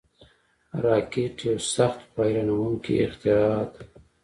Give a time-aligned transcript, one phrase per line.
[0.83, 3.79] راکټ یو سخت، خو حیرانوونکی اختراع ده